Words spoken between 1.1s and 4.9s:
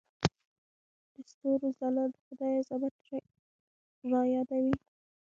د ستورو ځلا د خدای عظمت رايادوي.